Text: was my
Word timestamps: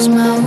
was 0.00 0.08
my 0.08 0.39